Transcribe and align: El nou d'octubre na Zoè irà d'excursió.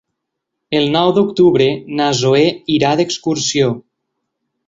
El 0.79 0.87
nou 0.95 1.09
d'octubre 1.17 1.67
na 1.99 2.07
Zoè 2.21 2.47
irà 2.79 2.95
d'excursió. 3.01 3.69